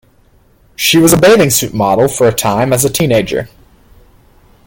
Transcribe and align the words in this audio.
She 0.75 0.97
was 0.97 1.13
a 1.13 1.17
bathing 1.19 1.51
suit 1.51 1.75
model 1.75 2.07
for 2.07 2.27
a 2.27 2.33
time 2.33 2.73
as 2.73 2.83
a 2.83 2.89
teenager. 2.89 3.49